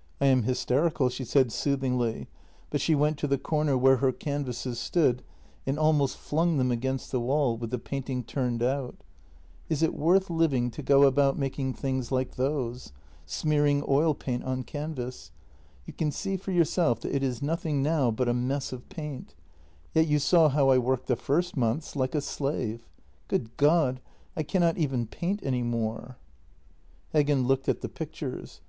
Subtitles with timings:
[0.20, 2.28] "I am hysterical," she said soothingly,
[2.70, 5.24] but she went to the JENNY 267 corner where her canvases stood
[5.66, 9.02] and almost flung them against the wall, with the painting turned out:"
[9.68, 12.92] Is it worth living to go about making things like those?
[13.26, 15.32] Smearing oil paint on canvas?
[15.86, 19.34] You can see for yourself that it is nothing now but a mess of paint.
[19.92, 22.86] Yet you saw how I worked the first months— like a slave.
[23.26, 24.00] Good God!
[24.36, 26.16] I cannot even paint any more."
[27.12, 28.60] Heggen looked at the pictures.